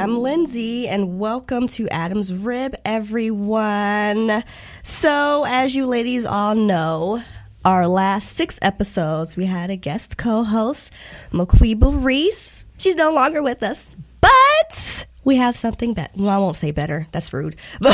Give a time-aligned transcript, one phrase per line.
[0.00, 4.42] I'm Lindsay, and welcome to Adam's Rib, everyone.
[4.82, 7.20] So, as you ladies all know,
[7.66, 10.90] our last six episodes, we had a guest co host,
[11.32, 12.64] Maquiba Reese.
[12.78, 16.14] She's no longer with us, but we have something better.
[16.16, 17.06] Well, I won't say better.
[17.12, 17.56] That's rude.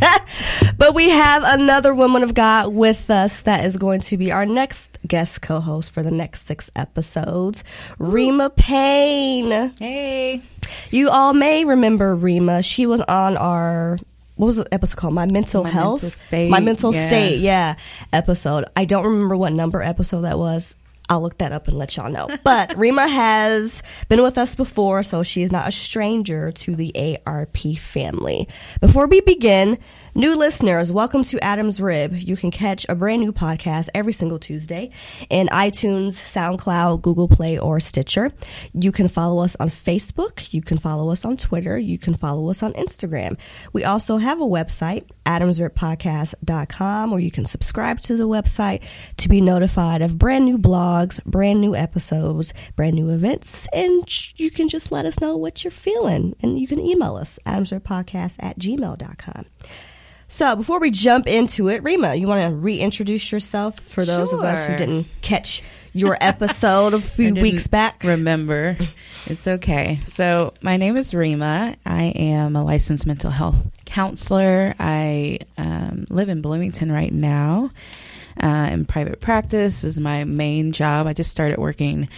[0.00, 4.32] But, but we have another woman of God with us that is going to be
[4.32, 7.62] our next guest co host for the next six episodes,
[8.00, 9.72] Rhemma Payne.
[9.78, 10.42] Hey.
[10.90, 12.64] You all may remember Rhemma.
[12.64, 13.98] She was on our
[14.36, 15.14] what was the episode called?
[15.14, 17.06] My mental My health, Mental State, my mental yeah.
[17.06, 17.76] state, yeah,
[18.12, 18.64] episode.
[18.74, 20.76] I don't remember what number episode that was.
[21.08, 22.28] I'll look that up and let y'all know.
[22.44, 27.18] But Rhemma has been with us before, so she is not a stranger to the
[27.26, 28.48] ARP family.
[28.80, 29.78] Before we begin,
[30.14, 32.14] new listeners, welcome to Adam's Rib.
[32.14, 34.90] You can catch a brand new podcast every single Tuesday
[35.28, 38.32] in iTunes, SoundCloud, Google Play, or Stitcher.
[38.72, 40.52] You can follow us on Facebook.
[40.52, 41.76] You can follow us on Twitter.
[41.76, 43.38] You can follow us on Instagram.
[43.72, 48.82] We also have a website, adamsribpodcast.com, where you can subscribe to the website
[49.16, 54.50] to be notified of brand new blogs, brand new episodes, brand new events, and you
[54.50, 56.36] can just let us know what you're feeling.
[56.40, 59.46] And you can email us, adamsribpodcast at gmail.com.
[60.28, 64.40] So before we jump into it, Rhemma, you want to reintroduce yourself for those of
[64.40, 68.02] us who didn't catch your episode a few weeks back?
[68.04, 68.76] Remember.
[69.26, 70.00] It's okay.
[70.06, 71.76] So, my name is Rhemma.
[71.86, 74.74] I am a licensed mental health counselor.
[74.78, 77.70] I um, live in Bloomington right now.
[78.42, 81.06] Uh, in private practice is my main job.
[81.06, 82.08] I just started working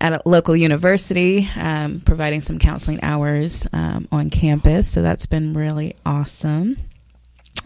[0.00, 4.88] at a local university, um, providing some counseling hours um, on campus.
[4.88, 6.76] So that's been really awesome.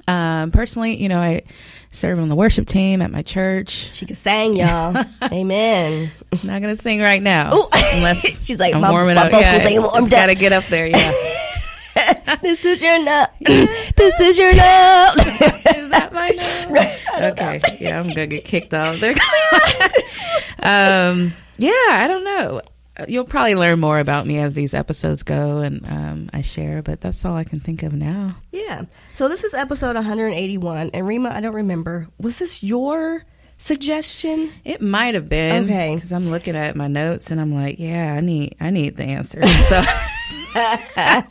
[0.08, 1.42] Um, personally, you know, I
[1.92, 3.70] serve on the worship team at my church.
[3.70, 5.04] She can sing, y'all.
[5.32, 6.10] Amen.
[6.42, 7.50] Not gonna sing right now.
[7.54, 7.68] Ooh.
[7.94, 9.30] Unless She's like, I'm my, warming my up.
[9.32, 10.38] vocals Yeah, ain't warmed Got to up.
[10.38, 10.86] get up there.
[10.88, 11.12] Yeah.
[12.42, 13.26] this is your note.
[13.40, 15.12] this is your note.
[15.76, 16.30] Is that my
[16.68, 17.32] note?
[17.32, 17.60] Okay.
[17.78, 19.14] Yeah, I'm gonna get kicked off there.
[20.62, 21.32] um.
[21.56, 22.60] Yeah, I don't know.
[23.08, 27.00] You'll probably learn more about me as these episodes go and um, I share, but
[27.00, 28.28] that's all I can think of now.
[28.52, 28.84] yeah.
[29.14, 30.90] So this is episode 181.
[30.94, 32.06] And Rhemma, I don't remember.
[32.20, 33.24] Was this your
[33.58, 34.52] suggestion?
[34.64, 35.94] It might have been Okay.
[35.94, 39.04] because I'm looking at my notes and I'm like, yeah, I need, I need the
[39.04, 39.40] answer.
[39.68, 39.82] So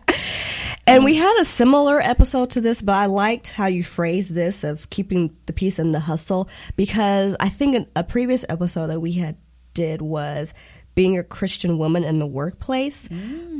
[0.85, 4.65] And we had a similar episode to this, but I liked how you phrased this
[4.65, 8.99] of keeping the peace and the hustle because I think a, a previous episode that
[8.99, 9.37] we had
[9.73, 10.53] did was
[10.95, 13.07] being a Christian woman in the workplace.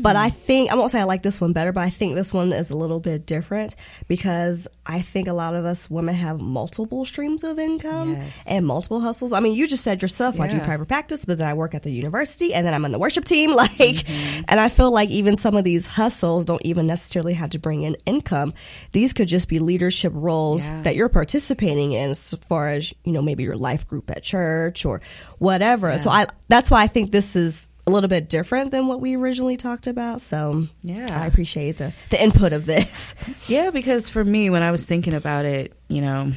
[0.01, 2.33] But I think I won't say I like this one better, but I think this
[2.33, 3.75] one is a little bit different
[4.07, 8.43] because I think a lot of us women have multiple streams of income Yes.
[8.45, 9.31] and multiple hustles.
[9.31, 11.83] I mean, you just said yourself, I do private practice, but then I work at
[11.83, 13.53] the university and then I'm on the worship team.
[13.63, 14.43] Like, mm-hmm.
[14.49, 17.83] and I feel like even some of these hustles don't even necessarily have to bring
[17.83, 18.53] in income.
[18.91, 20.81] These could just be leadership roles Yeah.
[20.81, 24.85] that you're participating in as far as, you know, maybe your life group at church
[24.85, 24.99] or
[25.39, 25.97] whatever.
[25.99, 29.15] So I, that's why I think this is a little bit different than what we
[29.17, 30.21] originally talked about.
[30.21, 31.05] So Yeah.
[31.11, 33.13] I appreciate the, the input of this.
[33.47, 36.31] Yeah, because for me, when I was thinking about it, you know,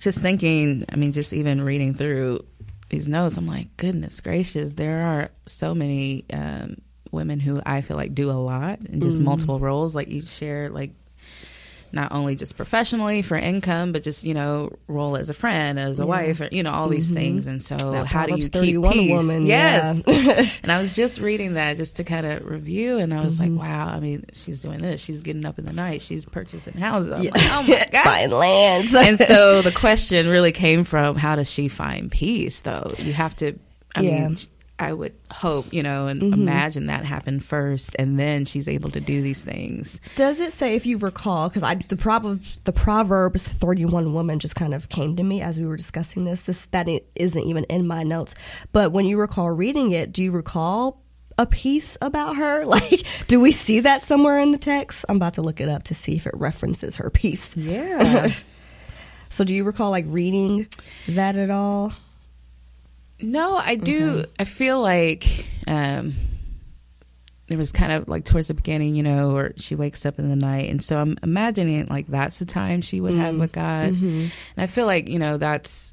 [0.00, 2.44] just thinking, I mean, just even reading through
[2.88, 6.76] these notes, I'm like, goodness gracious, there are so many um,
[7.10, 9.94] women who I feel like do a lot and just multiple roles.
[9.94, 10.92] Like you share, like,
[11.92, 15.98] not only just professionally for income, but just you know, role as a friend, as
[16.00, 17.46] a wife, or, you know, all these things.
[17.46, 19.10] And so, That how do you keep peace?
[19.10, 20.42] woman, yes, yeah.
[20.62, 23.56] and I was just reading that just to kind of review, and I was Mm-hmm.
[23.58, 23.88] like, wow.
[23.88, 25.00] I mean, she's doing this.
[25.00, 26.02] She's getting up in the night.
[26.02, 27.10] She's purchasing houses.
[27.12, 28.04] I'm like, oh my god.
[28.04, 28.94] Buying lands.
[28.94, 32.60] and so the question really came from how does she find peace?
[32.60, 33.58] Though you have to.
[33.94, 34.28] I Yeah.
[34.28, 34.36] mean,
[34.80, 36.32] I would hope you know and Mm-hmm.
[36.40, 40.00] imagine that happened first, and then she's able to do these things.
[40.14, 41.48] Does it say if you recall?
[41.48, 45.40] Because I the proverbs the proverbs thirty one woman just kind of came to me
[45.42, 46.42] as we were discussing this.
[46.42, 48.34] This that it isn't even in my notes.
[48.72, 51.02] But when you recall reading it, do you recall
[51.38, 52.64] a piece about her?
[52.66, 55.04] Like, do we see that somewhere in the text?
[55.08, 57.56] I'm about to look it up to see if it references her piece.
[57.56, 58.28] Yeah.
[59.30, 60.66] So, do you recall like reading
[61.08, 61.92] that at all?
[63.20, 64.24] No, I do.
[64.38, 66.14] I feel like um,
[67.48, 70.28] there was kind of like towards the beginning, you know, or she wakes up in
[70.28, 70.70] the night.
[70.70, 73.92] And so I'm imagining like that's the time she would have with God.
[73.92, 74.06] Mm-hmm.
[74.20, 75.92] And I feel like, you know, that's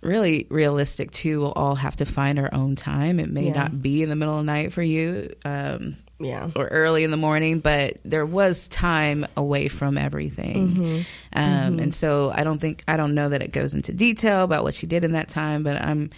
[0.00, 1.40] really realistic too.
[1.40, 3.20] We'll all have to find our own time.
[3.20, 3.54] It may Yeah.
[3.54, 5.34] not be in the middle of the night for you.
[5.44, 6.50] Um, Yeah.
[6.56, 10.68] or early in the morning, but there was time away from everything.
[10.74, 11.00] Mm-hmm.
[11.32, 14.64] Um, And so I don't think I don't know that it goes into detail about
[14.64, 16.10] what she did in that time, but I'm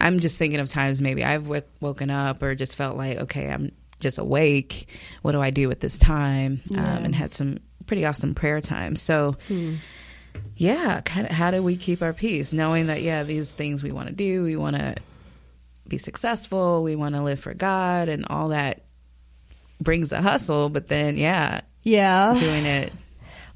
[0.00, 3.50] I'm just thinking of times maybe I've w- woken up or just felt like okay,
[3.50, 4.88] I'm just awake.
[5.22, 6.60] What do I do with this time?
[6.66, 6.96] Yeah.
[6.96, 8.96] Um, and had some pretty awesome prayer time.
[8.96, 9.36] So.
[9.48, 9.74] Hmm.
[10.54, 11.32] Yeah, kind of.
[11.32, 14.44] How do we keep our peace, knowing that yeah, these things we want to do,
[14.44, 14.96] we want to
[15.88, 18.82] be successful, we want to live for God, and all that
[19.80, 20.68] brings a hustle.
[20.68, 22.36] But then, yeah, Yeah.
[22.38, 22.92] doing it.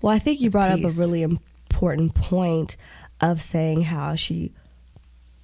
[0.02, 2.76] Well, I think you brought up a really important point
[3.20, 4.52] of saying how she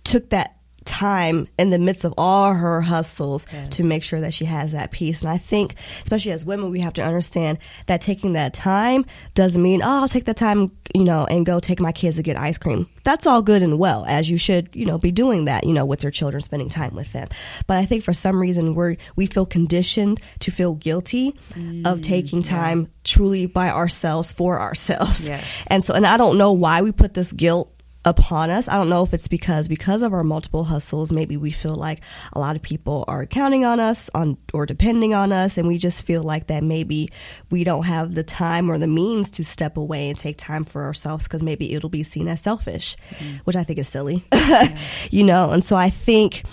[0.05, 0.56] took that
[0.87, 3.69] time in the midst of all her hustles Yes.
[3.77, 5.21] to make sure that she has that peace.
[5.23, 9.05] And I think, especially as women, we have to understand that taking that time
[9.35, 12.23] doesn't mean, oh, I'll take that time, you know, and go take my kids to
[12.23, 12.88] get ice cream.
[13.05, 15.85] That's all good and well, as you should, you know, be doing that, you know,
[15.85, 17.29] with your children, spending time with them.
[17.67, 21.55] But I think for some reason we're, we feel conditioned to feel guilty of
[21.99, 25.29] mm, taking time truly by ourselves for ourselves.
[25.29, 25.65] Yes.
[25.69, 27.73] And so, and I don't know why we put this guilt
[28.06, 28.69] upon us.
[28.69, 32.03] I don't know if it's because because of our multiple hustles, maybe we feel like
[32.32, 35.76] a lot of people are counting on us on or depending on us and we
[35.76, 37.11] just feel like that maybe
[37.50, 40.85] we don't have the time or the means to step away and take time for
[40.85, 42.97] ourselves because maybe it'll be seen as selfish,
[43.44, 44.25] which I think is silly.
[45.11, 46.44] you know, and so I think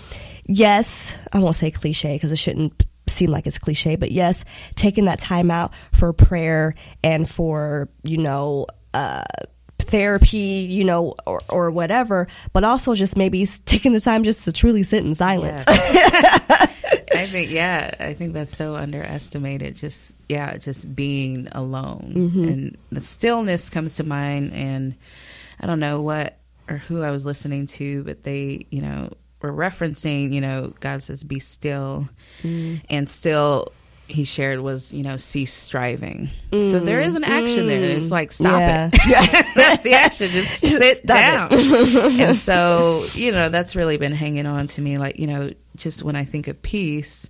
[0.45, 5.05] yes, I won't say cliche because it shouldn't seem like it's cliche, but yes, taking
[5.05, 6.73] that time out for prayer
[7.03, 8.65] and for, you know,
[8.95, 9.23] uh,
[9.83, 14.51] therapy, you know, or, or whatever, but also just maybe taking the time just to
[14.51, 15.63] truly sit in silence.
[15.67, 19.75] I think yeah, I think that's so underestimated.
[19.75, 22.43] Just yeah, just being alone Mm-hmm.
[22.47, 24.53] and the stillness comes to mind.
[24.53, 24.95] And
[25.59, 26.37] I don't know what
[26.69, 31.03] or who I was listening to, but they you know were referencing you know God
[31.03, 32.07] says be still,
[32.41, 32.85] Mm-hmm.
[32.89, 33.71] and still
[34.07, 36.29] he shared was you know cease striving.
[36.51, 37.81] So there is an action there.
[37.83, 38.99] It's like stop Mm.
[39.07, 39.23] Yeah.
[39.31, 39.45] it.
[39.55, 40.27] that's the action.
[40.27, 42.19] Just sit Stop down.
[42.19, 44.97] and so, you know, that's really been hanging on to me.
[44.97, 47.29] Like, you know, just when I think of peace,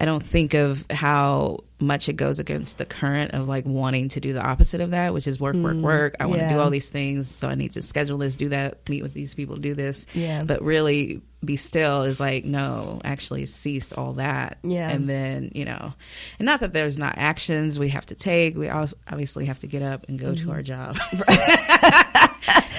[0.00, 4.20] I don't think of how much it goes against the current of like wanting to
[4.20, 6.16] do the opposite of that, which is work, work, work.
[6.20, 8.86] I want to do all these things, so I need to schedule this, do that,
[8.88, 10.06] meet with these people, do this.
[10.12, 10.42] Yeah.
[10.44, 14.58] But really, be still is like no, actually cease all that.
[14.62, 14.90] Yeah.
[14.90, 15.92] And then you know,
[16.38, 18.56] and not that there's not actions we have to take.
[18.56, 20.46] We also obviously have to get up and go Mm-hmm.
[20.48, 20.98] to our job.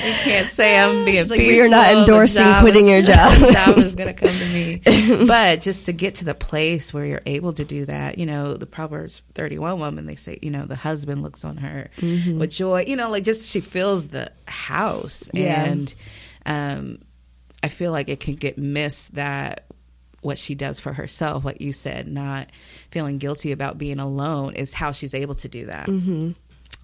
[0.05, 3.39] you can't say I'm being It's like we are not endorsing quitting is- your job.
[3.39, 5.25] the job is going to come to me.
[5.27, 8.53] But just to get to the place where you're able to do that, you know,
[8.53, 12.39] the Proverbs 31 woman, they say, you know, the husband looks on her Mm-hmm.
[12.39, 12.85] with joy.
[12.87, 15.29] You know, like just she fills the house.
[15.33, 15.63] Yeah.
[15.65, 15.93] And
[16.45, 16.99] um,
[17.63, 19.65] I feel like it can get missed that
[20.21, 22.47] what she does for herself, like you said, not
[22.91, 25.87] feeling guilty about being alone is how she's able to do that.
[25.87, 26.31] Mm-hmm.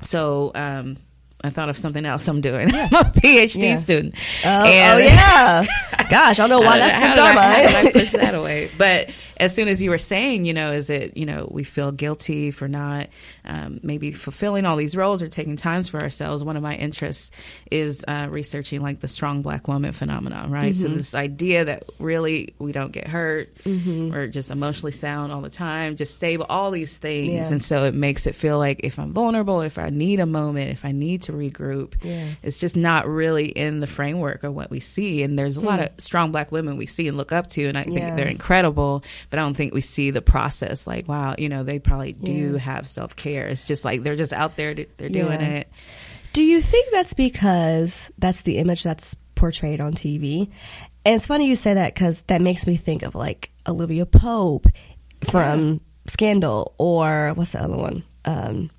[0.04, 0.98] So, um,
[1.44, 2.74] I thought of something else I'm doing.
[2.76, 3.76] I'm a PhD Yeah.
[3.78, 4.16] student.
[4.44, 5.64] Oh, oh, yeah.
[6.10, 8.70] Gosh, I don't know why that's so I, how did I push that away?
[8.78, 11.92] But as soon as you were saying, you know, is it, you know, we feel
[11.92, 13.10] guilty for not
[13.46, 16.44] um, maybe fulfilling all these roles or taking times for ourselves.
[16.44, 17.30] One of my interests
[17.70, 20.74] is uh, researching like the strong black woman phenomenon, right?
[20.74, 20.82] Mm-hmm.
[20.82, 25.52] So this idea that really we don't get hurt, we're just emotionally sound all the
[25.52, 27.48] time, just stable, all these things, Yeah.
[27.50, 30.72] and so it makes it feel like if I'm vulnerable, if I need a moment,
[30.72, 32.26] if I need to regroup, Yeah.
[32.44, 35.24] it's just not really in the framework of what we see.
[35.24, 37.78] And there's a lot of strong black women we see and look up to, and
[37.78, 38.04] I think Hmm.
[38.08, 38.16] Yeah.
[38.16, 39.04] they're incredible.
[39.30, 40.86] But I don't think we see the process.
[40.88, 42.60] Like, wow, you know, they probably do Yeah.
[42.60, 43.48] have self care.
[43.48, 45.70] It's just like they're just out there, they're doing it.
[46.34, 50.50] Do you think that's because that's the image that's portrayed on TV?
[51.06, 54.68] And it's funny you say that because that makes me think of like Olivia Pope
[55.30, 58.04] from Scandal or what's the other one?
[58.26, 58.70] Um,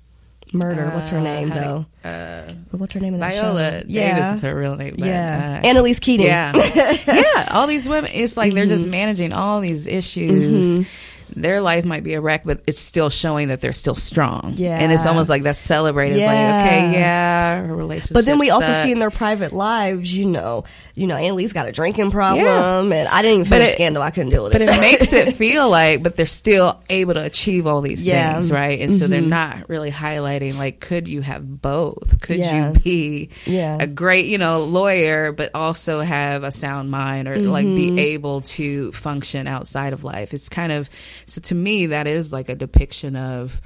[0.53, 0.89] Murder.
[0.93, 1.85] what's her Uh, name though?
[2.03, 3.87] Uh, But what's her name in that Viola show?
[3.87, 4.95] Davis is her real name.
[4.97, 5.59] But, yeah.
[5.63, 6.25] uh, Annalise Keating.
[6.25, 6.51] Yeah.
[7.07, 7.49] yeah.
[7.51, 10.87] All these women, it's like they're just managing all these issues
[11.35, 14.53] their life might be a wreck, but it's still showing that they're still strong.
[14.55, 14.77] Yeah.
[14.79, 16.15] and it's almost like that's celebrated.
[16.15, 16.27] It's Yeah.
[16.27, 18.13] like okay, yeah, her relationship.
[18.13, 20.63] But then we also see in their private lives, you know,
[20.95, 24.01] you know, Annalise got a drinking problem, and I didn't even finish it- Scandal.
[24.03, 24.67] I couldn't deal with but it.
[24.67, 28.33] But it makes it feel like but they're still able to achieve all these Yeah.
[28.33, 29.27] things right and so they're Mhm.
[29.29, 32.73] not really highlighting like could you have both could Yeah.
[32.73, 33.77] you be Yeah.
[33.79, 37.95] a great you know lawyer but also have a sound mind or like Mm-hmm.
[37.95, 40.89] be able to function outside of life it's kind of
[41.29, 43.61] so to me that is like a depiction of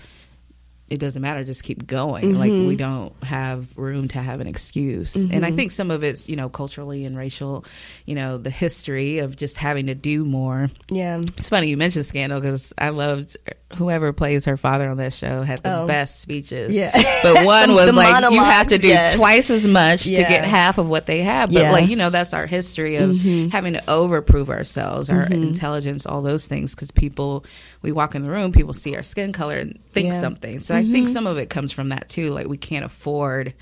[0.89, 2.35] it doesn't matter just keep going.
[2.37, 2.67] Like Mm-hmm.
[2.67, 5.15] we don't have room to have an excuse.
[5.15, 7.65] And i think some of it's you know culturally and racial
[8.05, 10.69] you know the history of just having to do more.
[10.89, 13.37] Yeah, it's funny you mentioned Scandal because I loved
[13.75, 15.87] whoever plays her father on that show had the Oh.
[15.87, 16.75] best speeches.
[16.75, 16.91] Yeah.
[17.23, 19.15] but one was like you have to do yes.
[19.15, 20.23] twice as much Yeah.
[20.23, 21.49] to get half of what they have.
[21.49, 21.63] But Yeah.
[21.65, 21.73] Mm-hmm.
[21.73, 23.15] like you know, that's our history of
[23.51, 26.75] having to overprove ourselves, our intelligence, all those things.
[26.75, 27.45] Because people,
[27.81, 30.13] we walk in the room, people see our skin color and think Yeah.
[30.13, 30.21] Mm-hmm.
[30.21, 30.59] something.
[30.59, 32.29] So I think some of it comes from that too.
[32.31, 33.53] Like we can't afford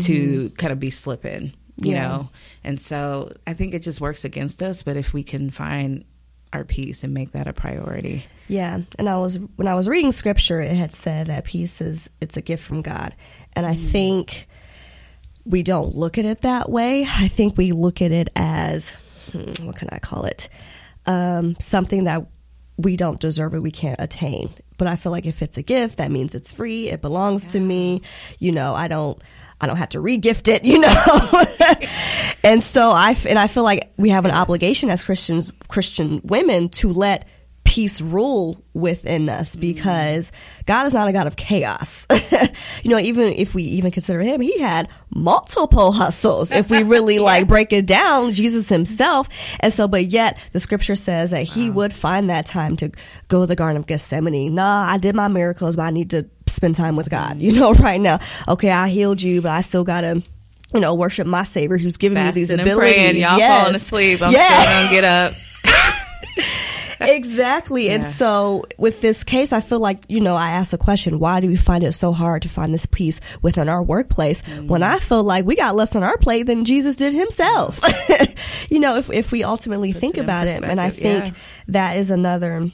[0.00, 1.52] to kind of be slipping.
[1.80, 2.02] You Mm-hmm.
[2.02, 2.30] Know,
[2.64, 4.82] and so I think it just works against us.
[4.82, 6.04] But if we can find
[6.52, 8.24] our peace and make that a priority.
[8.48, 8.78] Yeah.
[8.98, 12.36] And I was when I was reading scripture, it had said that peace is it's
[12.36, 13.14] a gift from God,
[13.54, 14.48] and I think
[15.44, 17.06] we don't look at it that way.
[17.08, 18.90] I think we look at it as
[19.32, 20.48] hmm, what can I call it?
[21.06, 22.26] Um, something that
[22.76, 24.50] we don't deserve it, we can't attain.
[24.78, 26.88] But I feel like if it's a gift, that means it's free.
[26.88, 28.02] It belongs to me.
[28.38, 29.20] You know, I don't.
[29.60, 30.88] I don't have to re-gift it, you know.
[32.44, 36.68] and so I and I feel like we have an obligation as Christians, Christian women,
[36.70, 37.26] to let
[37.68, 39.60] peace rule within us mm.
[39.60, 40.32] because
[40.64, 42.06] God is not a God of chaos.
[42.82, 46.50] you know, even if we even consider him, he had multiple hustles.
[46.50, 49.28] If we really like break it down, Jesus himself.
[49.60, 52.90] And so, but yet the scripture says that he would find that time to
[53.28, 54.54] go to the Garden of Gethsemane.
[54.54, 57.42] Nah, I did my miracles, but I need to spend time with God, mm.
[57.42, 58.18] you know, right now.
[58.48, 60.22] Okay, I healed you, but I still gotta
[60.72, 62.94] you know, worship my Savior who's given me these Fasting and abilities.
[62.94, 63.60] praying, y'all Yes.
[63.60, 64.22] falling asleep.
[64.22, 64.62] I'm Yes.
[64.62, 65.32] still gonna get up.
[67.08, 67.90] exactly.
[67.90, 71.40] And so with this case, I feel like, you know, I asked the question, why
[71.40, 74.98] do we find it so hard to find this peace within our workplace when I
[74.98, 77.80] feel like we got less on our plate than Jesus did himself?
[78.70, 80.62] you know, if, if we ultimately think about it.
[80.62, 81.32] And I think yeah.
[81.68, 82.70] that is another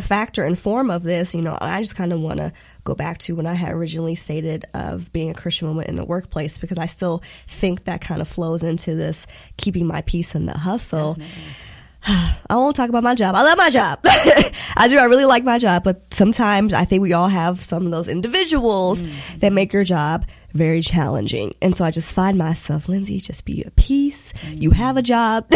[0.00, 2.52] factor and form of this, you know, I just kind of want to
[2.84, 6.04] go back to when I had originally stated of being a Christian woman in the
[6.04, 10.46] workplace because I still think that kind of flows into this keeping my peace in
[10.46, 11.16] the hustle.
[12.06, 13.34] I won't talk about my job.
[13.34, 14.00] I love my job.
[14.76, 14.98] I do.
[14.98, 15.84] I really like my job.
[15.84, 19.40] But sometimes I think we all have some of those individuals mm.
[19.40, 21.52] that make your job very challenging.
[21.60, 24.32] And so I just find myself, Lindsay, just be at peace.
[24.50, 25.46] You have a job,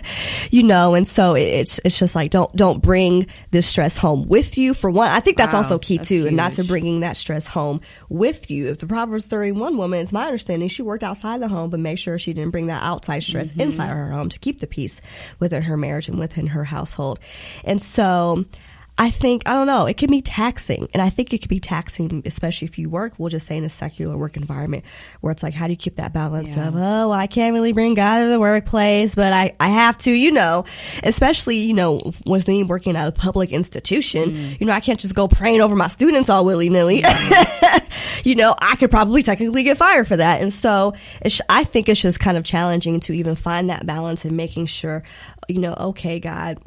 [0.50, 0.94] you know.
[0.94, 4.74] And so it- it's it's just like don't don't bring this stress home with you.
[4.74, 7.16] For one, I think that's Wow, also key that's too, and not to bringing that
[7.16, 8.66] stress home with you.
[8.68, 11.80] If the Proverbs thirty one woman, it's my understanding she worked outside the home, but
[11.80, 13.60] make sure she didn't bring that outside stress Mm-hmm.
[13.60, 15.00] inside her home to keep the peace
[15.38, 17.20] within her marriage and within her household.
[17.64, 18.44] And so.
[18.98, 19.84] I think I don't know.
[19.84, 23.12] It can be taxing, and I think it can be taxing, especially if you work.
[23.18, 24.84] We'll just say in a secular work environment
[25.20, 26.68] where it's like, how do you keep that balance Yeah.
[26.68, 29.98] of, oh, well, I can't really bring God to the workplace, but I, I have
[29.98, 30.64] to, you know,
[31.04, 34.60] especially, you know, with me working at a public institution, Mm.
[34.60, 37.02] you know, I can't just go praying over my students all willy nilly.
[38.24, 40.40] you know, I could probably technically get fired for that.
[40.40, 44.24] And so it's, I think it's just kind of challenging to even find that balance
[44.24, 45.02] and making sure,
[45.48, 46.58] you know, okay, God,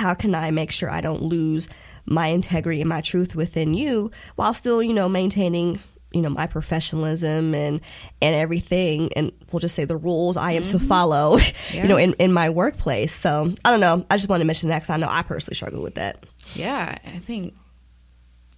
[0.00, 1.68] how can I make sure I don't lose
[2.06, 5.78] my integrity and my truth within you while still, you know, maintaining,
[6.12, 7.80] you know, my professionalism and
[8.22, 11.82] and everything and we'll just say the rules I am to follow, Yeah.
[11.82, 13.12] you know, in, in my workplace.
[13.12, 14.06] So I don't know.
[14.10, 16.24] I just want to mention that because I know I personally struggle with that.
[16.54, 17.54] Yeah, I think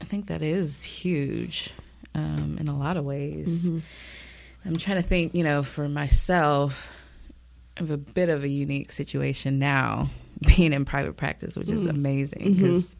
[0.00, 1.70] I think that is huge
[2.14, 3.48] um, in a lot of ways.
[3.62, 3.78] Mm-hmm.
[4.64, 6.88] I'm trying to think, you know, for myself,
[7.76, 10.08] I have a bit of a unique situation now,
[10.42, 11.74] being in private practice, which Mm-hmm.
[11.76, 12.96] is amazing because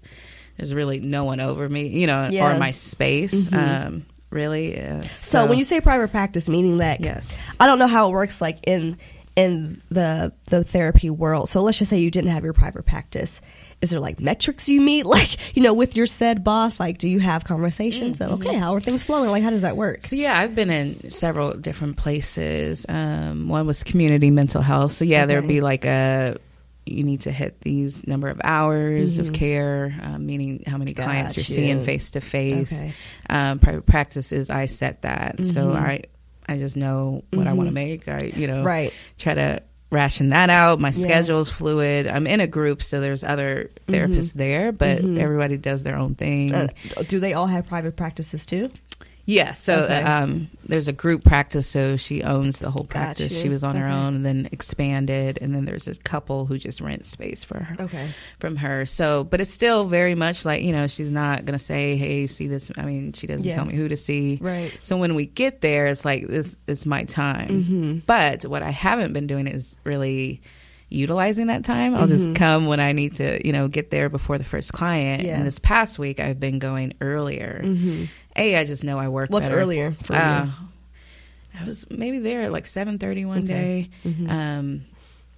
[0.56, 2.46] there's really no one over me, you know, Yeah.
[2.46, 2.56] Mm-hmm.
[2.56, 3.52] or my space.
[3.52, 4.80] Um, really.
[4.80, 7.37] Uh, So, when you say private practice, meaning that Yes.
[7.61, 8.96] I don't know how it works like in
[9.34, 11.49] in the the therapy world.
[11.49, 13.40] So let's just say you didn't have your private practice.
[13.80, 16.78] Is there like metrics you meet, like you know, with your said boss?
[16.78, 19.30] Like, do you have conversations of okay, how are things flowing?
[19.30, 20.04] Like, how does that work?
[20.06, 22.84] So yeah, I've been in several different places.
[22.90, 24.92] Um, one was community mental health.
[24.92, 26.37] So yeah, there would be like a
[26.84, 31.36] you need to hit these number of hours of care, um, meaning how many clients
[31.36, 32.84] you're Got seeing face to face.
[33.30, 36.02] Um, Private practices, I set that, so I
[36.48, 38.08] I just know what I want to make.
[38.08, 38.92] I you know Right.
[39.16, 40.80] try to ration that out.
[40.80, 40.92] My Yeah.
[40.92, 42.06] schedule's fluid.
[42.08, 45.18] I'm in a group, so there's other therapists there, but Mhm.
[45.20, 46.52] everybody does their own thing.
[46.52, 46.68] Uh,
[47.08, 48.70] do they all have private practices too?
[49.25, 50.02] Yeah, so Okay.
[50.02, 53.41] um, there's a group practice, so she owns the whole practice.
[53.41, 56.81] She was on her own and then expanded, and then there's this couple who just
[56.81, 58.09] rent space for her Okay.
[58.41, 58.85] from her.
[58.85, 62.49] So, but it's still very much like you know she's not gonna say, "Hey, see
[62.49, 63.55] this." I mean, she doesn't Yeah.
[63.55, 64.38] tell me who to see.
[64.41, 64.76] Right.
[64.83, 67.49] So when we get there, it's like this is my time.
[67.49, 67.99] Mm-hmm.
[68.07, 70.43] But what I haven't been doing is really
[70.92, 71.94] utilizing that time.
[71.94, 72.34] I'll just Mhm.
[72.37, 75.22] come when I need to, you know, get there before the first client.
[75.22, 75.37] Yeah.
[75.37, 77.62] And this past week, I've been going earlier.
[77.64, 78.04] Mm-hmm.
[78.37, 79.30] A, I just know I work.
[79.30, 79.58] What's better.
[79.61, 80.46] earlier for Uh,
[81.61, 83.88] I was maybe there at like seven thirty one Okay.
[84.04, 84.11] day.
[84.11, 84.30] Mhm.
[84.30, 84.80] Um,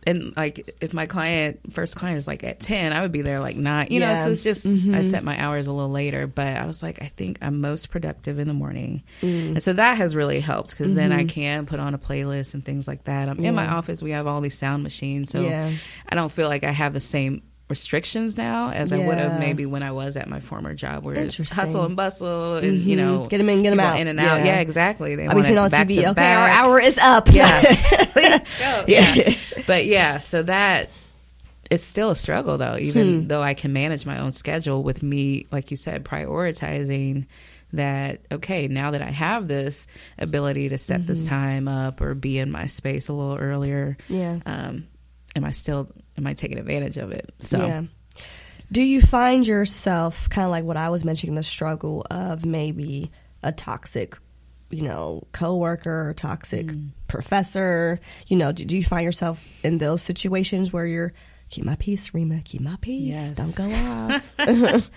[0.06, 3.40] and like if my client first client is like at 10 i would be there
[3.40, 4.14] like 9 you Yeah.
[4.20, 4.94] know so it's just Mhm.
[4.94, 7.90] i set my hours a little later but i was like i think i'm most
[7.90, 9.48] productive in the morning Mm.
[9.50, 11.28] and so that has really helped because then i Mhm.
[11.28, 14.26] can put on a playlist and things like that i'm in my office we have
[14.26, 15.70] all these sound machines so yeah.
[16.08, 19.64] i don't feel like i have the same restrictions now as i would have maybe
[19.64, 22.98] when i was at my former job where it's hustle and bustle and you Mhm.
[22.98, 23.98] know them in, get them out.
[23.98, 24.44] in and out Yeah.
[24.44, 26.06] yeah, exactly they I'll be seeing it on back TV.
[26.10, 27.28] Okay, our hour is up.
[27.32, 27.60] Yeah.
[28.12, 28.84] Please go.
[28.88, 29.14] Yeah.
[29.14, 29.32] Yeah.
[29.66, 30.90] But yeah, so that
[31.70, 33.28] it's still a struggle though, even Hmm.
[33.28, 37.24] though I can manage my own schedule with me, like you said, prioritizing
[37.72, 39.86] that, okay, now that I have this
[40.18, 41.28] ability to set this Mm-hmm.
[41.28, 44.38] time up or be in my space a little earlier, yeah.
[44.46, 44.84] um,
[45.34, 47.32] am I still, am I taking advantage of it?
[47.38, 47.82] So, Yeah.
[48.72, 53.10] Do you find yourself kind of like what I was mentioning, the struggle of maybe
[53.42, 54.16] a toxic,
[54.70, 56.88] you know, coworker or toxic Mm.
[57.06, 58.00] professor?
[58.26, 61.12] You know, do, do you find yourself in those situations where you're
[61.50, 63.32] keep my peace, Rhemma, keep my peace, Yes.
[63.34, 64.34] don't go off?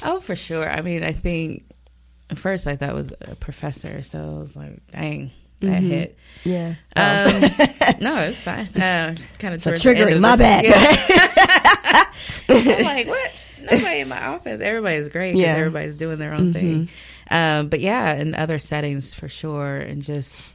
[0.02, 0.68] oh, for sure.
[0.68, 1.64] I mean, I think
[2.30, 5.30] at first I thought it was a professor, so I was like, dang,
[5.60, 5.88] that Mhm.
[5.88, 6.18] hit.
[6.44, 6.74] yeah.
[6.96, 7.40] Um,
[8.00, 8.66] no, it's fine.
[8.80, 10.64] Uh, kind of So triggering, my bad.
[12.48, 13.44] I'm like, what?
[13.70, 14.60] Nobody in my office.
[14.60, 15.34] Everybody's great.
[15.36, 15.48] Yeah.
[15.56, 16.52] Everybody's doing their own Mhm.
[16.52, 16.88] thing.
[17.30, 19.76] Um, but yeah, in other settings for sure.
[19.76, 20.46] And just,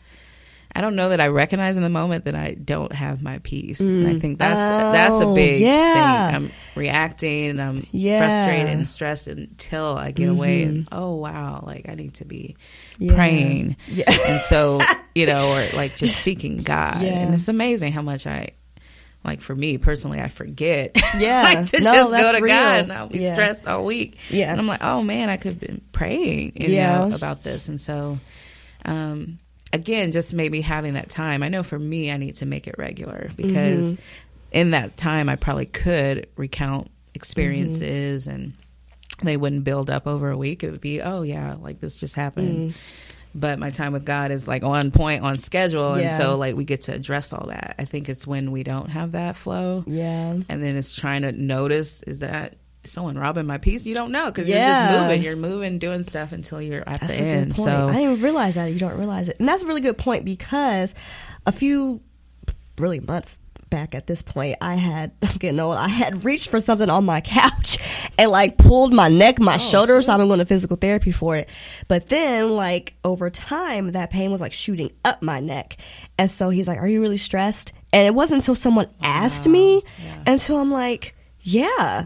[0.75, 3.79] I don't know that I recognize in the moment that I don't have my peace.
[3.79, 4.21] And I Mm.
[4.21, 5.93] think that's that's a Oh, big yeah.
[6.29, 6.35] thing.
[6.35, 8.17] I'm reacting and I'm Yeah.
[8.17, 10.87] frustrated and stressed until I get away and Mhm.
[10.91, 12.55] oh wow, like I need to be
[12.97, 13.13] Yeah.
[13.13, 14.05] praying Yeah.
[14.27, 14.79] and so
[15.15, 18.49] you know or like just seeking god and it's amazing how much i
[19.23, 21.43] like for me personally i forget Yeah.
[21.53, 22.55] like to No, just go to real.
[22.55, 23.33] god and i'll be Yeah.
[23.33, 24.49] stressed all week Yeah.
[24.51, 27.05] and i'm like oh man i could have been praying you Yeah.
[27.07, 28.17] know about this and so
[28.85, 29.37] um
[29.73, 32.75] again just maybe having that time i know for me i need to make it
[32.77, 33.97] regular because Mhm.
[34.51, 38.53] in that time i probably could recount experiences and
[39.21, 42.15] they wouldn't build up over a week it would be oh yeah like this just
[42.15, 42.73] happened Mm.
[43.35, 46.09] but my time with God is like on point, on schedule, Yeah.
[46.13, 47.73] and so like we get to address all that.
[47.79, 50.33] I think it's when we don't have that flow, Yeah.
[50.47, 53.85] and then it's trying to notice is that someone robbing my peace?
[53.85, 54.55] You don't know because Yeah.
[54.89, 57.47] you're just moving, you're moving, doing stuff until you're at That's the a end.
[57.47, 57.69] good point.
[57.69, 58.65] So I didn't realize that.
[58.71, 59.37] You don't realize it.
[59.39, 60.93] And that's a really good point because
[61.45, 62.01] a few,
[62.77, 66.59] really months back at this point, I had, I'm getting old, I had reached for
[66.59, 67.77] something on my couch
[68.19, 70.01] and like pulled my neck, my oh, shoulder.
[70.01, 71.49] So I've been going to physical therapy for it.
[71.87, 75.77] But then, like, over time, that pain was like shooting up my neck.
[76.19, 77.73] And so he's like, Are you really stressed?
[77.91, 79.81] And it wasn't until someone asked me.
[80.03, 80.23] Yeah.
[80.27, 82.05] And so I'm like, Yeah,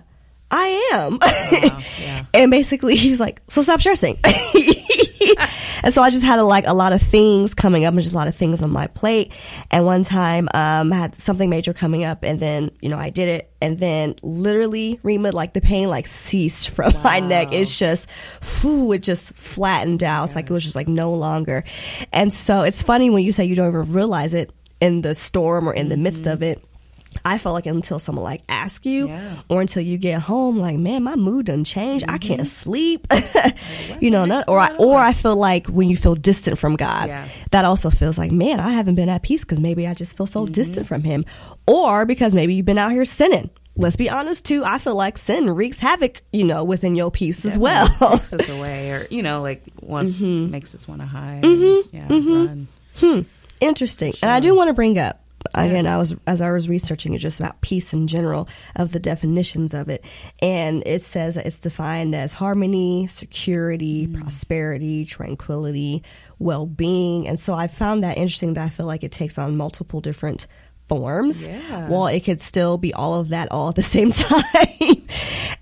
[0.49, 1.19] I am.
[1.19, 2.23] Wow, yeah.
[2.33, 4.17] and basically he was like, "So stop stressing."
[5.83, 8.13] and so I just had a, like a lot of things coming up, and just
[8.13, 9.33] a lot of things on my plate.
[9.71, 13.09] And one time, um, I had something major coming up, and then you know I
[13.09, 17.49] did it, and then literally, Rhemma, like the pain like ceased from my neck.
[17.51, 18.09] It's just,
[18.61, 20.25] whew, it just flattened out.
[20.25, 21.63] It's like it was just like no longer.
[22.13, 25.67] And so it's funny when you say you don't even realize it in the storm
[25.67, 26.63] or in the midst of it.
[27.25, 29.35] I felt like until someone like ask you Yeah.
[29.49, 32.05] or until you get home, like, man, my mood done changed.
[32.07, 33.07] I can't sleep.
[33.99, 37.07] you know, not, or I, or I feel like when you feel distant from God,
[37.09, 37.27] Yeah.
[37.51, 40.27] that also feels like, man, I haven't been at peace because maybe I just feel
[40.27, 40.87] so distant Mm-hmm.
[40.95, 41.25] from Him,
[41.65, 43.49] or because maybe you've been out here sinning.
[43.79, 44.63] Let's be honest too.
[44.65, 47.87] I feel like sin wreaks havoc, you know, within your peace as well.
[48.11, 50.51] takes us away, or you know, like once Mm-hmm.
[50.51, 51.45] makes us want to hide.
[51.45, 52.67] and, yeah, run.
[52.97, 53.21] Hmm.
[53.61, 54.13] Interesting.
[54.21, 55.21] And I do want to bring up
[55.55, 55.93] again, Yes.
[55.93, 59.73] I was as I was researching it just about peace in general of the definitions
[59.73, 60.03] of it,
[60.41, 64.21] and it says that it's defined as harmony, security, Mm.
[64.21, 66.03] prosperity, tranquility,
[66.39, 68.53] well being, and so I found that interesting.
[68.53, 70.47] That I feel like it takes on multiple different
[70.89, 71.47] forms.
[71.47, 71.89] Yeah.
[71.89, 75.03] Well, it could still be all of that all at the same time.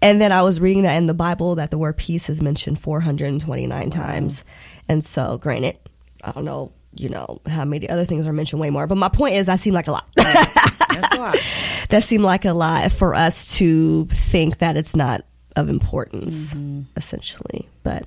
[0.01, 2.79] and then I was reading that in the Bible that the word peace is mentioned
[2.79, 4.43] 429 times.
[4.87, 5.77] And so, granted,
[6.23, 8.87] I don't know you know how many other things are mentioned way more.
[8.87, 10.07] But my point is, that seemed like a lot.
[10.15, 10.55] That's
[11.17, 11.35] a lot.
[11.89, 16.81] that seemed like a lot for us to think that it's not of importance, Mm-hmm.
[16.97, 17.67] essentially.
[17.83, 18.03] But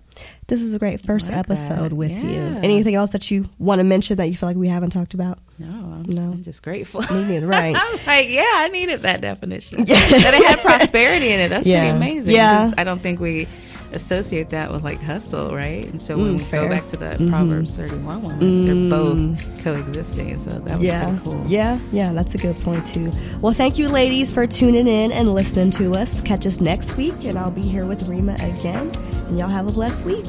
[0.48, 1.94] this is a great first like episode that.
[1.94, 2.40] with you.
[2.62, 5.38] Anything else that you want to mention that you feel like we haven't talked about?
[5.58, 6.22] No, I'm, No.
[6.32, 7.00] I'm just grateful.
[7.02, 7.74] Me neither, right.
[7.78, 9.78] I'm like, yeah, I needed that definition.
[9.84, 11.48] that it had prosperity in it.
[11.48, 11.80] That's Yeah.
[11.84, 12.34] pretty amazing.
[12.34, 12.72] Yeah.
[12.76, 13.46] I don't think we
[13.92, 15.84] associate that with like hustle, right?
[15.86, 16.62] And so when Mm, we fair.
[16.64, 17.28] go back to the Mhm.
[17.30, 18.66] Proverbs 31 one, Mm.
[18.66, 20.38] they're both coexisting.
[20.38, 21.44] So that was yeah, pretty cool.
[21.48, 22.12] yeah, yeah.
[22.12, 23.10] That's a good point too.
[23.40, 26.20] Well, thank you, ladies, for tuning in and listening to us.
[26.20, 28.90] Catch us next week, and I'll be here with Rhemma again.
[29.28, 30.26] And y'all have a blessed week.